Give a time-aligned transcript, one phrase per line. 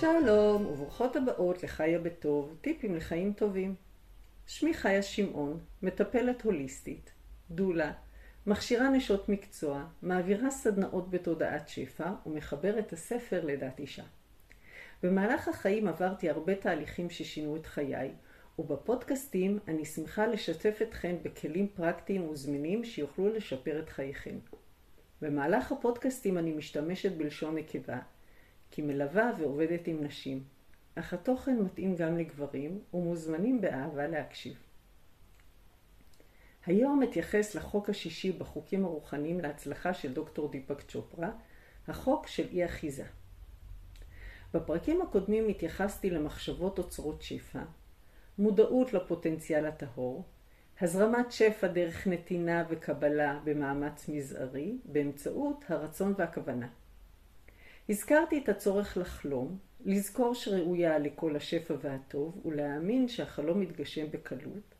[0.00, 3.74] שלום וברוכות הבאות לחיה בטוב, טיפים לחיים טובים.
[4.46, 7.12] שמי חיה שמעון, מטפלת הוליסטית,
[7.50, 7.92] דולה,
[8.46, 14.02] מכשירה נשות מקצוע, מעבירה סדנאות בתודעת שפע ומחברת הספר לידת אישה.
[15.02, 18.12] במהלך החיים עברתי הרבה תהליכים ששינו את חיי,
[18.58, 24.38] ובפודקאסטים אני שמחה לשתף אתכן בכלים פרקטיים וזמינים שיוכלו לשפר את חייכם.
[25.22, 27.98] במהלך הפודקאסטים אני משתמשת בלשון נקבה,
[28.70, 30.44] כי מלווה ועובדת עם נשים,
[30.94, 34.56] אך התוכן מתאים גם לגברים ומוזמנים באהבה להקשיב.
[36.66, 41.30] היום אתייחס לחוק השישי בחוקים הרוחניים להצלחה של דוקטור דיפק צ'ופרה,
[41.88, 43.04] החוק של אי אחיזה.
[44.54, 47.62] בפרקים הקודמים התייחסתי למחשבות אוצרות שפע,
[48.38, 50.24] מודעות לפוטנציאל הטהור,
[50.80, 56.68] הזרמת שפע דרך נתינה וקבלה במאמץ מזערי, באמצעות הרצון והכוונה.
[57.90, 64.74] הזכרתי את הצורך לחלום, לזכור שראויה לכל השפע והטוב, ולהאמין שהחלום מתגשם בקלות,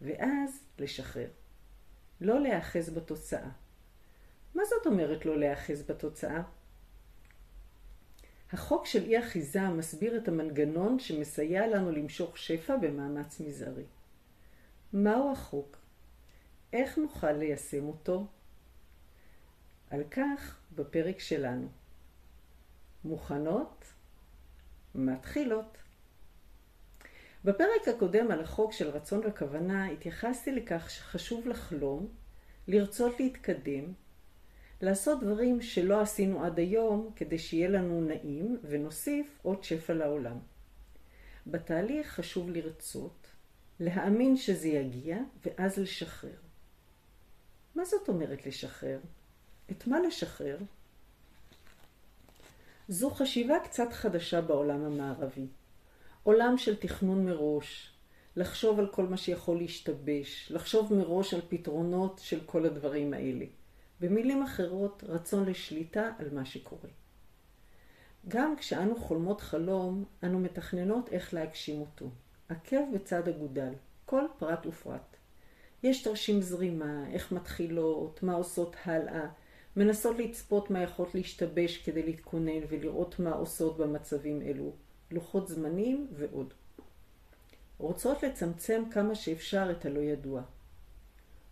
[0.00, 1.28] ואז לשחרר.
[2.20, 3.48] לא להיאחז בתוצאה.
[4.54, 6.42] מה זאת אומרת לא להיאחז בתוצאה?
[8.52, 13.84] החוק של אי אחיזה מסביר את המנגנון שמסייע לנו למשוך שפע במאמץ מזערי.
[14.92, 15.76] מהו החוק?
[16.72, 18.26] איך נוכל ליישם אותו?
[19.90, 21.79] על כך בפרק שלנו.
[23.04, 23.84] מוכנות?
[24.94, 25.78] מתחילות.
[27.44, 32.08] בפרק הקודם על החוק של רצון וכוונה התייחסתי לכך שחשוב לחלום,
[32.68, 33.92] לרצות להתקדם,
[34.80, 40.38] לעשות דברים שלא עשינו עד היום כדי שיהיה לנו נעים ונוסיף עוד שפע לעולם.
[41.46, 43.26] בתהליך חשוב לרצות,
[43.80, 46.38] להאמין שזה יגיע ואז לשחרר.
[47.74, 49.00] מה זאת אומרת לשחרר?
[49.70, 50.58] את מה לשחרר?
[52.90, 55.46] זו חשיבה קצת חדשה בעולם המערבי.
[56.22, 57.92] עולם של תכנון מראש,
[58.36, 63.44] לחשוב על כל מה שיכול להשתבש, לחשוב מראש על פתרונות של כל הדברים האלה.
[64.00, 66.90] במילים אחרות, רצון לשליטה על מה שקורה.
[68.28, 72.10] גם כשאנו חולמות חלום, אנו מתכננות איך להגשים אותו.
[72.48, 73.72] עקב בצד אגודל,
[74.06, 75.16] כל פרט ופרט.
[75.82, 79.26] יש תרשים זרימה, איך מתחילות, מה עושות הלאה,
[79.76, 84.72] מנסות לצפות מה יכול להשתבש כדי להתכונן ולראות מה עושות במצבים אלו,
[85.10, 86.54] לוחות זמנים ועוד.
[87.78, 90.42] רוצות לצמצם כמה שאפשר את הלא ידוע.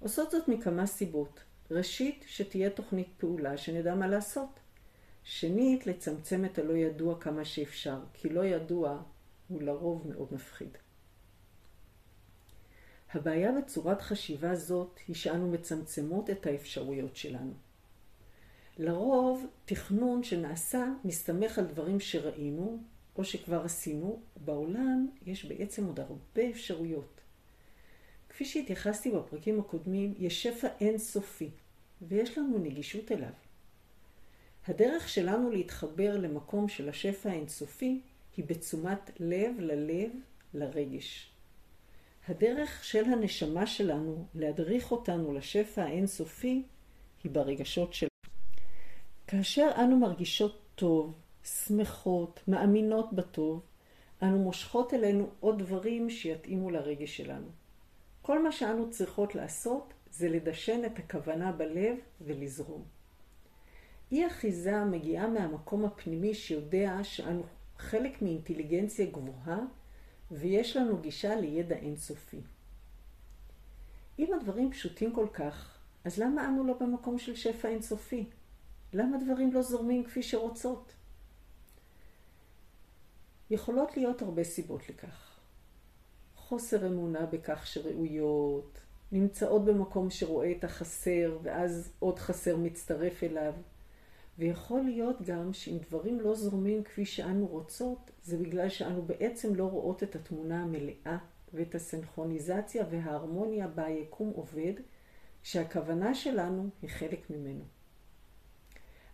[0.01, 1.41] עושות זאת מכמה סיבות.
[1.71, 4.61] ראשית, שתהיה תוכנית פעולה שנדע מה לעשות.
[5.25, 9.03] שנית, לצמצם את הלא ידוע כמה שאפשר, כי לא ידוע
[9.49, 10.79] הוא לרוב מאוד מפחיד.
[13.13, 17.68] הבעיה בצורת חשיבה זאת היא שאנו מצמצמות את האפשרויות שלנו.
[18.79, 22.79] לרוב, תכנון שנעשה מסתמך על דברים שראינו
[23.17, 24.21] או שכבר עשינו.
[24.45, 27.21] בעולם יש בעצם עוד הרבה אפשרויות.
[28.29, 31.51] כפי שהתייחסתי בפרקים הקודמים, יש שפע אינסופי,
[32.03, 33.33] ויש לנו נגישות אליו.
[34.69, 38.01] הדרך שלנו להתחבר למקום של השפע האינסופי
[38.37, 40.11] היא בתשומת לב ללב,
[40.55, 41.31] לרגש.
[42.29, 46.63] הדרך של הנשמה שלנו להדריך אותנו לשפע האינסופי
[47.25, 48.08] היא ברגשות שלנו.
[49.31, 53.63] כאשר אנו מרגישות טוב, שמחות, מאמינות בטוב,
[54.23, 57.47] אנו מושכות אלינו עוד דברים שיתאימו לרגש שלנו.
[58.23, 62.85] כל מה שאנו צריכות לעשות זה לדשן את הכוונה בלב ולזרום.
[64.13, 67.43] אי אחיזה מגיעה מהמקום הפנימי שיודע שאנו
[67.79, 69.61] חלק מאינטליגנציה גבוהה
[70.31, 72.41] ויש לנו גישה לידע אינסופי.
[74.19, 78.25] אם הדברים פשוטים כל כך, אז למה אנו לא במקום של שפע אינסופי?
[78.93, 80.93] למה דברים לא זורמים כפי שרוצות?
[83.51, 85.39] יכולות להיות הרבה סיבות לכך.
[86.37, 88.79] חוסר אמונה בכך שראויות,
[89.13, 93.53] נמצאות במקום שרואה את החסר ואז עוד חסר מצטרף אליו.
[94.39, 99.65] ויכול להיות גם שאם דברים לא זורמים כפי שאנו רוצות, זה בגלל שאנו בעצם לא
[99.65, 101.19] רואות את התמונה המלאה
[101.55, 104.73] ואת הסנכרוניזציה וההרמוניה בה היקום עובד,
[105.43, 107.65] שהכוונה שלנו היא חלק ממנו.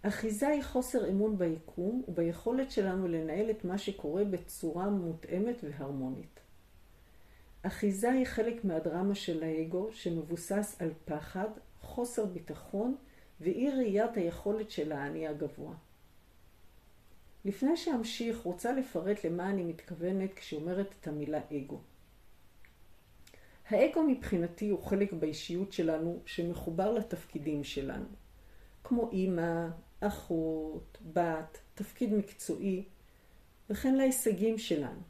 [0.07, 6.41] אחיזה היא חוסר אמון ביקום וביכולת שלנו לנהל את מה שקורה בצורה מותאמת והרמונית.
[7.63, 11.49] אחיזה היא חלק מהדרמה של האגו שמבוסס על פחד,
[11.81, 12.97] חוסר ביטחון
[13.41, 15.75] ואי ראיית היכולת של האני הגבוה.
[17.45, 21.81] לפני שאמשיך, רוצה לפרט למה אני מתכוונת כשאומרת את המילה אגו.
[23.69, 28.07] האגו מבחינתי הוא חלק באישיות שלנו שמחובר לתפקידים שלנו,
[28.85, 29.69] כמו אימא,
[30.07, 32.85] אחות, בת, תפקיד מקצועי,
[33.71, 35.01] וכן להישגים שלנו.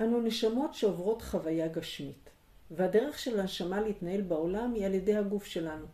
[0.00, 2.30] אנו נשמות שעוברות חוויה גשמית,
[2.70, 5.86] והדרך של הנשמה להתנהל בעולם היא על ידי הגוף שלנו.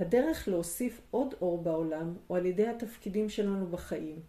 [0.00, 4.20] הדרך להוסיף עוד אור בעולם הוא על ידי התפקידים שלנו בחיים.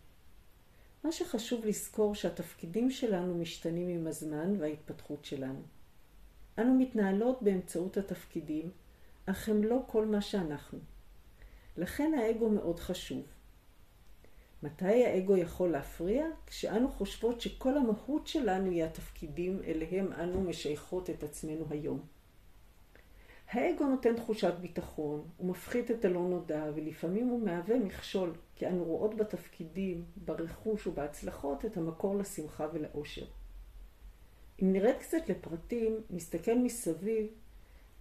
[1.04, 5.62] מה שחשוב לזכור שהתפקידים שלנו משתנים עם הזמן וההתפתחות שלנו.
[6.58, 8.72] אנו מתנהלות באמצעות התפקידים,
[9.26, 10.80] אך הם לא כל מה שאנחנו.
[11.78, 13.24] לכן האגו מאוד חשוב.
[14.64, 16.26] מתי האגו יכול להפריע?
[16.46, 22.00] כשאנו חושבות שכל המהות שלנו היא התפקידים אליהם אנו משייכות את עצמנו היום.
[23.52, 28.84] האגו נותן תחושת ביטחון, הוא מפחית את הלא נודע, ולפעמים הוא מהווה מכשול, כי אנו
[28.84, 33.26] רואות בתפקידים, ברכוש ובהצלחות את המקור לשמחה ולאושר.
[34.62, 37.28] אם נרד קצת לפרטים, נסתכל מסביב,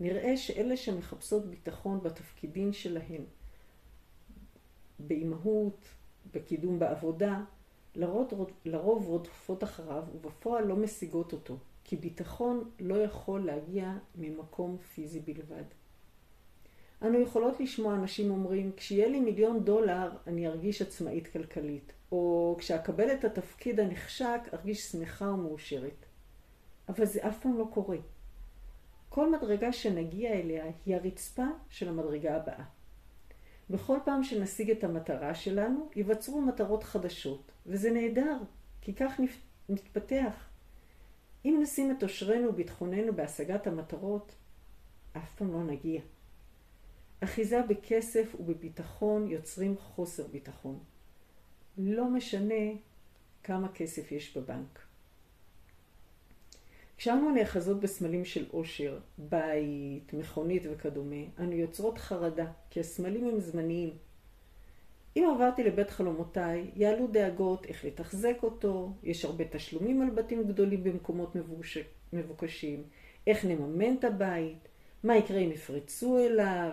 [0.00, 3.24] נראה שאלה שמחפשות ביטחון בתפקידים שלהן,
[4.98, 5.84] באימהות,
[6.34, 7.40] בקידום בעבודה,
[7.94, 15.20] לרוב, לרוב רודפות אחריו ובפועל לא משיגות אותו, כי ביטחון לא יכול להגיע ממקום פיזי
[15.20, 15.64] בלבד.
[17.02, 23.12] אנו יכולות לשמוע אנשים אומרים, כשיהיה לי מיליון דולר אני ארגיש עצמאית כלכלית, או כשאקבל
[23.12, 26.06] את התפקיד הנחשק ארגיש שמחה ומאושרת.
[26.88, 27.96] אבל זה אף פעם לא קורה.
[29.08, 32.64] כל מדרגה שנגיע אליה היא הרצפה של המדרגה הבאה.
[33.70, 38.38] בכל פעם שנשיג את המטרה שלנו, ייווצרו מטרות חדשות, וזה נהדר,
[38.80, 39.20] כי כך
[39.68, 40.48] נתפתח.
[41.44, 44.34] אם נשים את עושרנו וביטחוננו בהשגת המטרות,
[45.16, 46.00] אף פעם לא נגיע.
[47.20, 50.78] אחיזה בכסף ובביטחון יוצרים חוסר ביטחון.
[51.78, 52.64] לא משנה
[53.42, 54.87] כמה כסף יש בבנק.
[56.98, 63.90] כשאנו נאחזות בסמלים של עושר, בית, מכונית וכדומה, אנו יוצרות חרדה, כי הסמלים הם זמניים.
[65.16, 70.84] אם עברתי לבית חלומותיי, יעלו דאגות איך לתחזק אותו, יש הרבה תשלומים על בתים גדולים
[70.84, 71.36] במקומות
[72.12, 72.82] מבוקשים,
[73.26, 74.68] איך נממן את הבית,
[75.04, 76.70] מה יקרה אם יפרצו אליו,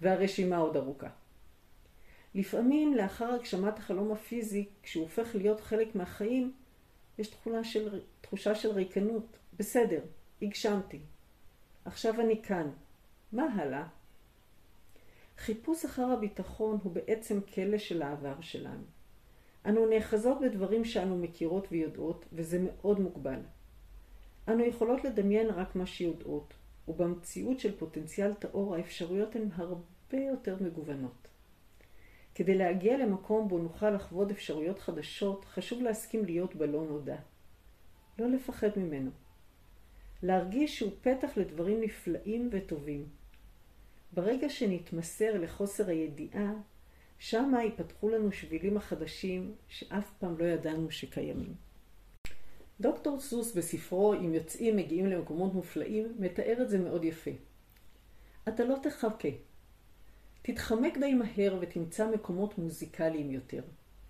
[0.00, 1.08] והרשימה עוד ארוכה.
[2.34, 6.52] לפעמים לאחר הגשמת החלום הפיזי, כשהוא הופך להיות חלק מהחיים,
[7.18, 9.38] יש תכונה של, תחושה של ריקנות.
[9.58, 10.00] בסדר,
[10.42, 11.00] הגשמתי.
[11.84, 12.70] עכשיו אני כאן.
[13.32, 13.86] מה הלאה?
[15.38, 18.84] חיפוש אחר הביטחון הוא בעצם כלא של העבר שלנו.
[19.66, 23.40] אנו נאחזות בדברים שאנו מכירות ויודעות, וזה מאוד מוגבל.
[24.48, 26.54] אנו יכולות לדמיין רק מה שיודעות,
[26.88, 31.28] ובמציאות של פוטנציאל טהור האפשרויות הן הרבה יותר מגוונות.
[32.34, 37.16] כדי להגיע למקום בו נוכל לחוות אפשרויות חדשות, חשוב להסכים להיות בלא נודע.
[38.18, 39.10] לא לפחד ממנו.
[40.22, 43.06] להרגיש שהוא פתח לדברים נפלאים וטובים.
[44.12, 46.52] ברגע שנתמסר לחוסר הידיעה,
[47.18, 51.54] שמה ייפתחו לנו שבילים החדשים שאף פעם לא ידענו שקיימים.
[52.80, 57.30] דוקטור סוס בספרו "אם יוצאים מגיעים למקומות מופלאים" מתאר את זה מאוד יפה.
[58.48, 59.28] אתה לא תחכה,
[60.42, 63.62] תתחמק די מהר ותמצא מקומות מוזיקליים יותר.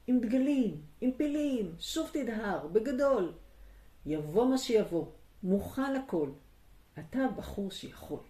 [0.06, 3.32] עם דגלים, עם פילים, שוב תדהר, בגדול.
[4.06, 5.06] יבוא מה שיבוא,
[5.42, 6.30] מוכן לכל.
[6.98, 8.20] אתה בחור שיכול.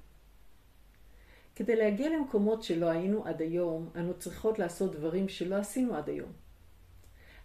[1.57, 6.33] כדי להגיע למקומות שלא היינו עד היום, אנו צריכות לעשות דברים שלא עשינו עד היום.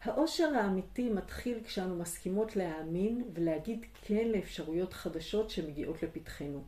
[0.02, 6.64] האושר האמיתי מתחיל כשאנו מסכימות להאמין ולהגיד כן לאפשרויות חדשות שמגיעות לפתחנו.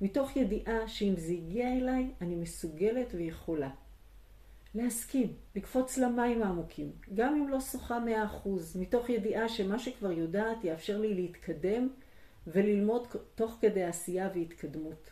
[0.00, 3.70] מתוך ידיעה שאם זה הגיע אליי, אני מסוגלת ויכולה.
[4.74, 10.64] להסכים, לקפוץ למים העמוקים, גם אם לא שוחה מאה אחוז, מתוך ידיעה שמה שכבר יודעת
[10.64, 11.88] יאפשר לי להתקדם
[12.46, 15.10] וללמוד תוך כדי עשייה והתקדמות.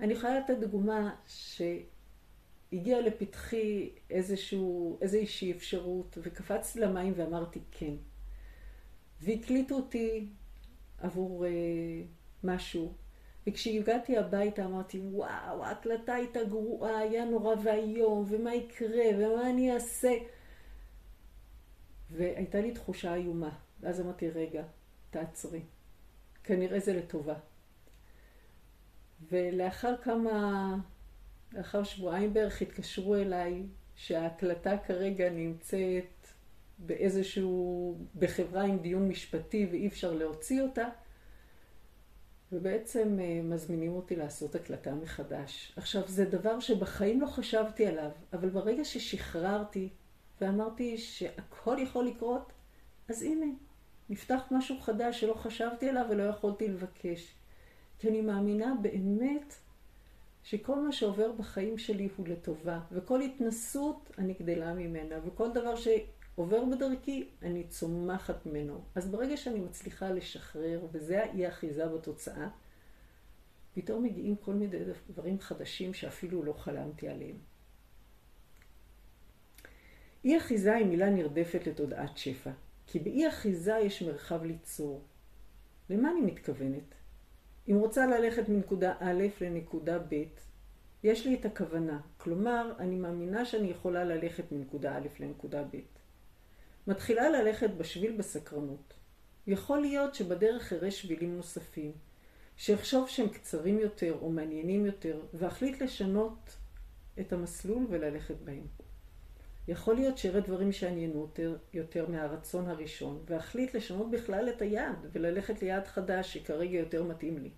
[0.00, 7.94] אני יכולה לתת דוגמה שהגיעה לפתחי איזשהו, איזושהי אפשרות וקפצתי למים ואמרתי כן.
[9.20, 10.28] והקליטו אותי
[10.98, 11.48] עבור uh,
[12.46, 12.92] משהו,
[13.46, 20.12] וכשהגעתי הביתה אמרתי, וואו, ההקלטה הייתה גרועה, היה נורא ואיום, ומה יקרה, ומה אני אעשה?
[22.10, 23.50] והייתה לי תחושה איומה.
[23.80, 24.62] ואז אמרתי, רגע,
[25.10, 25.60] תעצרי.
[26.44, 27.34] כנראה זה לטובה.
[29.28, 30.76] ולאחר כמה,
[31.52, 33.62] לאחר שבועיים בערך התקשרו אליי
[33.94, 36.26] שההקלטה כרגע נמצאת
[36.78, 40.88] באיזשהו, בחברה עם דיון משפטי ואי אפשר להוציא אותה.
[42.52, 45.72] ובעצם אה, מזמינים אותי לעשות הקלטה מחדש.
[45.76, 49.88] עכשיו, זה דבר שבחיים לא חשבתי עליו, אבל ברגע ששחררתי
[50.40, 52.52] ואמרתי שהכל יכול לקרות,
[53.08, 53.46] אז הנה,
[54.10, 57.34] נפתח משהו חדש שלא חשבתי עליו ולא יכולתי לבקש.
[57.98, 59.54] כי אני מאמינה באמת
[60.42, 65.74] שכל מה שעובר בחיים שלי הוא לטובה, וכל התנסות אני גדלה ממנה, וכל דבר
[66.40, 68.80] שעובר בדרכי אני צומחת ממנו.
[68.94, 72.48] אז ברגע שאני מצליחה לשחרר, וזה האי אחיזה בתוצאה,
[73.74, 74.78] פתאום מגיעים כל מיני
[75.10, 77.36] דברים חדשים שאפילו לא חלמתי עליהם.
[80.24, 82.50] אי אחיזה היא מילה נרדפת לתודעת שפע,
[82.86, 85.02] כי באי אחיזה יש מרחב ליצור.
[85.90, 86.94] למה אני מתכוונת?
[87.70, 90.24] אם רוצה ללכת מנקודה א' לנקודה ב',
[91.02, 92.00] יש לי את הכוונה.
[92.16, 95.99] כלומר, אני מאמינה שאני יכולה ללכת מנקודה א' לנקודה ב'.
[96.90, 98.94] מתחילה ללכת בשביל בסקרנות.
[99.46, 101.92] יכול להיות שבדרך אראה שבילים נוספים,
[102.56, 106.56] שאחשוב שהם קצרים יותר או מעניינים יותר, ואחליט לשנות
[107.20, 108.66] את המסלול וללכת בהם.
[109.68, 115.62] יכול להיות שאראה דברים שיעניינו יותר, יותר מהרצון הראשון, ואחליט לשנות בכלל את היעד וללכת
[115.62, 117.50] ליעד חדש שכרגע יותר מתאים לי.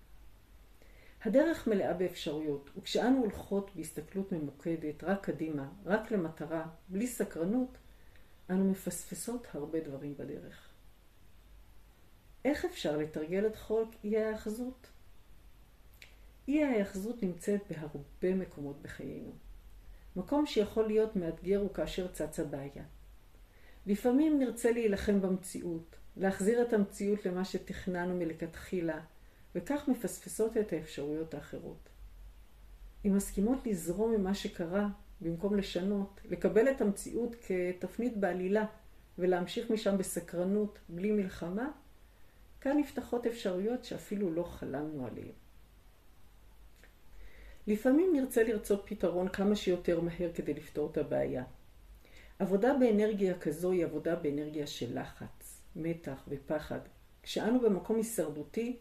[1.23, 7.77] הדרך מלאה באפשרויות, וכשאנו הולכות בהסתכלות ממוקדת, רק קדימה, רק למטרה, בלי סקרנות,
[8.49, 10.69] אנו מפספסות הרבה דברים בדרך.
[12.45, 14.87] איך אפשר לתרגל את חוק אי ההאחזות?
[16.47, 19.31] אי ההאחזות נמצאת בהרבה מקומות בחיינו.
[20.15, 22.83] מקום שיכול להיות מאתגר הוא כאשר צצה בעיה.
[23.85, 29.01] לפעמים נרצה להילחם במציאות, להחזיר את המציאות למה שתכננו מלכתחילה,
[29.55, 31.89] וכך מפספסות את האפשרויות האחרות.
[33.05, 34.87] אם מסכימות לזרום ממה שקרה,
[35.23, 38.65] במקום לשנות, לקבל את המציאות כתפנית בעלילה,
[39.17, 41.71] ולהמשיך משם בסקרנות, בלי מלחמה,
[42.61, 45.31] כאן נפתחות אפשרויות שאפילו לא חלמנו עליהן.
[47.67, 51.43] לפעמים נרצה לרצות פתרון כמה שיותר מהר כדי לפתור את הבעיה.
[52.39, 56.79] עבודה באנרגיה כזו היא עבודה באנרגיה של לחץ, מתח ופחד.
[57.23, 58.77] כשאנו במקום הישרדותי,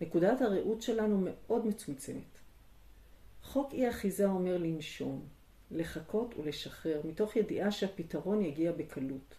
[0.00, 2.38] נקודת הראות שלנו מאוד מצומצמת.
[3.42, 5.26] חוק אי אחיזה אומר לנשום,
[5.70, 9.34] לחכות ולשחרר, מתוך ידיעה שהפתרון יגיע בקלות.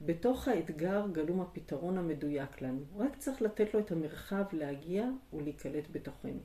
[0.00, 6.40] בתוך האתגר גלום הפתרון המדויק לנו, רק צריך לתת לו את המרחב להגיע ולהיקלט בתוכנו.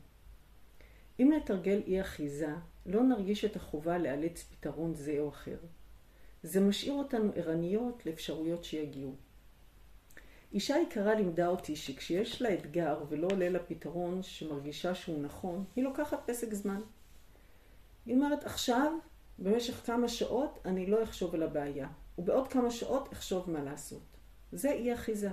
[1.20, 2.54] אם נתרגל אי אחיזה,
[2.86, 5.58] לא נרגיש את החובה לאלץ פתרון זה או אחר.
[6.44, 9.16] זה משאיר אותנו ערניות לאפשרויות שיגיעו.
[10.54, 15.84] אישה יקרה לימדה אותי שכשיש לה אתגר ולא עולה לה פתרון שמרגישה שהוא נכון, היא
[15.84, 16.82] לוקחת פסק זמן.
[18.06, 18.94] היא אומרת, עכשיו,
[19.42, 24.02] במשך כמה שעות, אני לא אחשוב על הבעיה, ובעוד כמה שעות אחשוב מה לעשות.
[24.52, 25.30] זה אי אחיזה.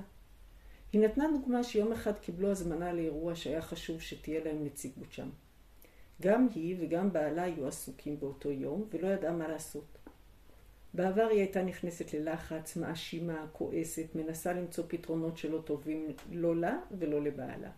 [0.93, 5.29] היא נתנה דוגמה שיום אחד קיבלו הזמנה לאירוע שהיה חשוב שתהיה להם נציגות שם.
[6.23, 9.99] גם היא וגם בעלה היו עסוקים באותו יום ולא ידעה מה לעשות.
[10.95, 17.23] בעבר היא הייתה נכנסת ללחץ, מאשימה, כועסת, מנסה למצוא פתרונות שלא טובים לא לה ולא
[17.23, 17.71] לבעלה.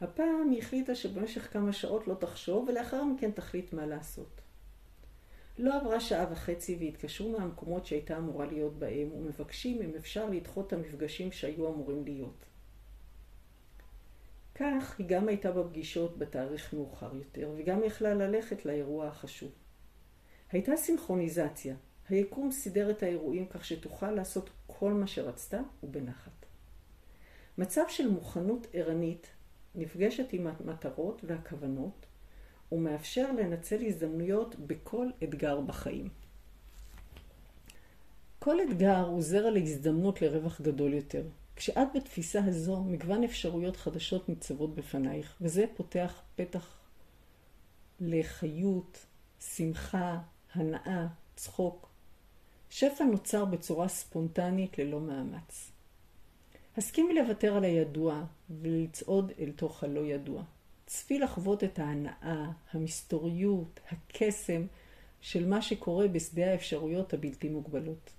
[0.00, 4.43] הפעם היא החליטה שבמשך כמה שעות לא תחשוב ולאחר מכן תחליט מה לעשות.
[5.58, 10.72] לא עברה שעה וחצי והתקשרו מהמקומות שהייתה אמורה להיות בהם ומבקשים אם אפשר לדחות את
[10.72, 12.44] המפגשים שהיו אמורים להיות.
[14.54, 19.50] כך היא גם הייתה בפגישות בתאריך מאוחר יותר, וגם יכלה ללכת לאירוע החשוב.
[20.52, 21.74] הייתה סינכרוניזציה.
[22.08, 26.46] היקום סידר את האירועים כך שתוכל לעשות כל מה שרצתה ובנחת.
[27.58, 29.26] מצב של מוכנות ערנית
[29.74, 32.06] נפגשת עם המטרות והכוונות
[32.74, 36.08] ומאפשר לנצל הזדמנויות בכל אתגר בחיים.
[38.38, 41.22] כל אתגר הוא זרע להזדמנות לרווח גדול יותר.
[41.56, 46.76] כשאת בתפיסה הזו, מגוון אפשרויות חדשות ניצבות בפנייך, וזה פותח פתח
[48.00, 49.06] לחיות,
[49.40, 50.18] שמחה,
[50.54, 51.88] הנאה, צחוק.
[52.70, 55.70] שפע נוצר בצורה ספונטנית ללא מאמץ.
[56.76, 60.42] הסכימי לוותר על הידוע ולצעוד אל תוך הלא ידוע.
[60.86, 64.66] צפי לחוות את ההנאה, המסתוריות, הקסם
[65.20, 68.10] של מה שקורה בשדה האפשרויות הבלתי מוגבלות.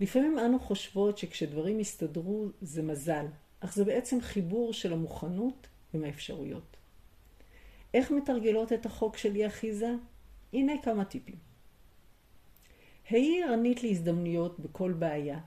[0.00, 3.26] לפעמים אנו חושבות שכשדברים יסתדרו זה מזל,
[3.60, 6.76] אך זה בעצם חיבור של המוכנות עם האפשרויות.
[7.94, 9.94] איך מתרגלות את החוק של אי אחיזה?
[10.52, 11.36] הנה כמה טיפים.
[13.10, 15.38] היי ערנית להזדמנויות בכל בעיה,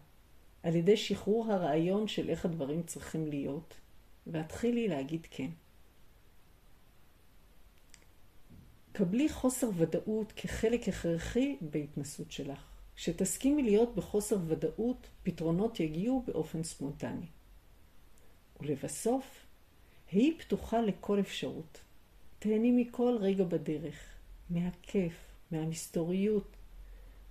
[0.63, 3.77] על ידי שחרור הרעיון של איך הדברים צריכים להיות,
[4.27, 5.50] והתחילי להגיד כן.
[8.98, 12.60] קבלי חוסר ודאות כחלק הכרחי בהתנסות שלך.
[12.96, 17.25] כשתסכימי להיות בחוסר ודאות, פתרונות יגיעו באופן ספונטני.
[18.62, 19.46] ולבסוף,
[20.12, 21.82] היא פתוחה לכל אפשרות.
[22.40, 24.00] תהני מכל רגע בדרך,
[24.50, 25.14] מהכיף,
[25.52, 26.56] מהמסתוריות,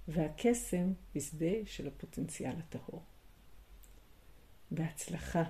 [0.09, 3.03] והקסם בשדה של הפוטנציאל הטהור.
[4.71, 5.43] בהצלחה.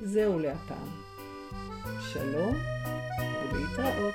[0.00, 1.11] זהו להפעם.
[2.12, 2.56] שלום
[3.52, 4.14] ולהתראות.